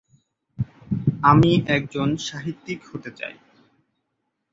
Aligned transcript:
আমি 1.23 1.51
একজন 1.67 2.09
সাহিত্যিক 2.27 2.79
হতে 2.91 3.09
চাই। 3.11 3.35